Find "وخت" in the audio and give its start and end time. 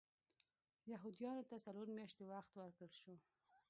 2.31-2.51